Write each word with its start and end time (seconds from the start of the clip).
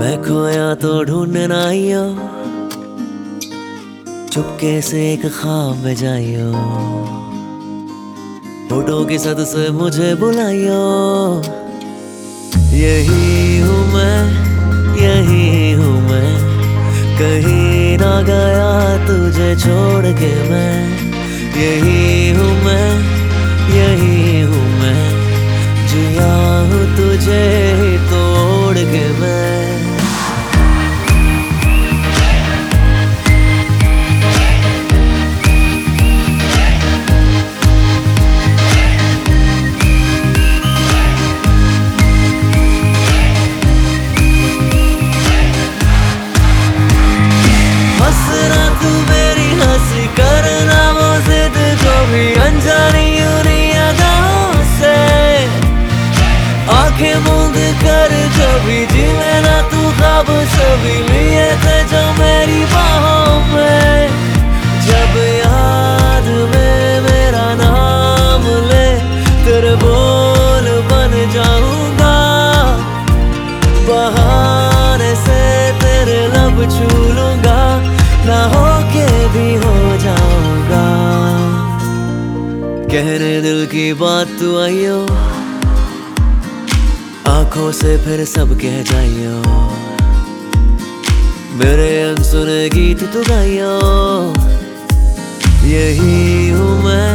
मैं 0.00 0.16
खोया 0.22 0.74
तो 0.82 0.92
ढूंढना 1.04 1.56
आइयो 1.66 2.04
चुपके 4.32 4.80
से 4.82 5.00
एक 5.12 5.26
खाब 5.26 5.84
में 5.84 5.94
जाइयो 5.94 6.46
फ़ोटो 8.70 9.04
के 9.04 9.18
साथ 9.18 9.44
से 9.44 9.68
मुझे 9.70 10.14
बुलाइयो 10.14 10.80
यही 12.80 13.58
हूँ 13.58 13.80
मैं, 13.92 14.20
यही 14.96 15.72
हूँ 15.72 15.94
मैं। 16.08 16.32
कहीं 17.18 17.98
ना 17.98 18.12
गया 18.22 18.70
तुझे 19.06 19.48
छोड़ 19.56 20.12
के 20.20 20.32
मैं। 20.50 20.74
यही 21.60 22.30
हूँ 22.30 22.52
मैं, 22.64 22.88
यही 23.76 24.40
हूँ 24.40 24.64
मैं। 24.80 25.00
जिया 25.86 26.32
हूँ 26.70 26.84
तुझे 26.96 27.44
कहने 82.92 83.40
दिल 83.40 83.66
की 83.66 83.92
बात 83.92 84.26
तू 84.26 84.58
आइयो। 84.58 85.02
आँखों 87.30 87.72
से 87.72 87.96
फिर 87.96 88.24
सब 88.24 88.54
कह 88.60 88.82
जाइयो। 88.82 89.36
मेरे 91.54 92.02
अनसुने 92.02 92.68
गीत 92.68 93.04
तू 93.04 93.22
गाइयो। 93.22 93.70
यही 95.66 96.48
हूँ 96.48 96.84
मैं, 96.84 97.10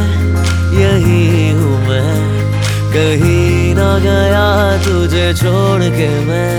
यही 0.78 1.50
हूँ 1.50 1.78
मैं। 1.88 2.16
कहीं 2.92 3.74
ना 3.74 3.98
गया 3.98 4.46
तुझे 4.84 5.34
छोड़ 5.34 5.82
के 5.82 6.08
मैं। 6.20 6.52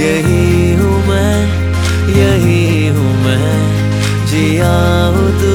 यही 0.00 0.74
हूँ 0.74 0.98
मैं, 1.06 1.36
यही 2.08 2.88
हूँ 2.88 3.14
मैं। 3.24 3.82
जिया 4.26 4.74
हूँ 5.06 5.30
तुझे 5.40 5.51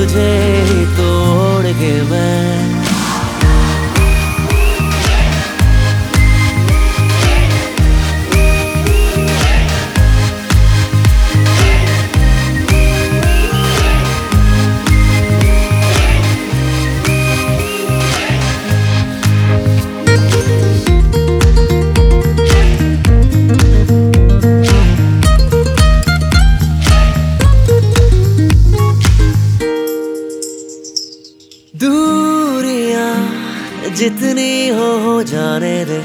जितनी 33.96 34.68
हो 34.70 35.24
जाने 35.24 35.86
दे 35.86 36.00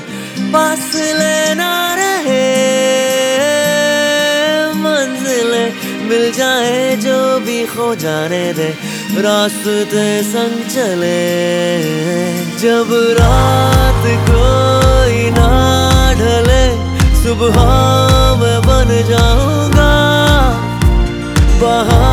पास 0.52 0.90
लेना 0.94 1.94
रहे। 1.94 2.46
मंजिलें 4.74 5.72
मिल 6.08 6.32
जाए, 6.32 6.96
जो 6.96 7.40
भी 7.40 7.66
खो 7.66 7.94
जाने 7.94 8.52
दे, 8.52 8.68
रास्ते 9.22 10.22
संग 10.22 10.56
चले। 10.70 11.22
जब 12.58 12.88
रात 13.20 14.04
कोई 14.30 15.30
ना 15.30 15.50
ढले, 16.14 16.64
सुबह 17.22 17.56
मैं 18.40 18.58
बन 18.62 18.88
जाऊँगा। 19.10 19.92
बहाने 21.62 22.11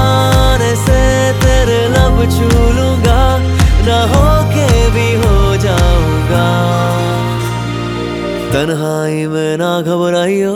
तन्हाई 8.90 9.26
में 9.28 9.58
ना 9.58 9.70
घबराइयो। 9.82 10.52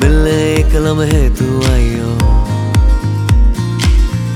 मिलने 0.00 0.34
एक 0.54 0.74
लम्हे 0.84 1.20
तू 1.38 1.46
आइयो। 1.68 2.10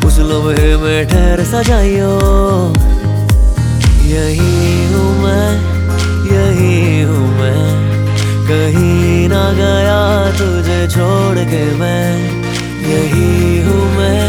उस 0.08 0.16
लम्हे 0.28 0.70
में 0.76 1.08
ठहर 1.08 1.42
सजाइयो। 1.44 2.12
यही 4.08 4.56
हूँ 4.92 5.10
मैं, 5.24 5.50
यही 6.32 7.02
हूँ 7.02 7.28
मैं। 7.36 7.60
कहीं 8.48 9.28
ना 9.28 9.44
गया 9.60 10.00
तुझे 10.38 10.80
छोड़ 10.88 11.38
के 11.52 11.64
मैं। 11.76 12.08
यही 12.88 13.60
हूँ 13.62 13.84
मैं, 13.98 14.24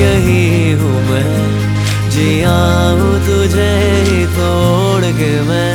यही 0.00 0.72
हूँ 0.72 0.96
मैं। 1.10 2.10
जिया 2.10 2.58
हूँ 2.98 3.14
तुझे 3.26 3.72
ही 4.08 4.26
तोड़ 4.36 5.04
के 5.20 5.32
मैं। 5.42 5.73